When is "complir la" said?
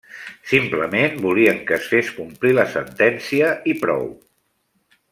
2.21-2.67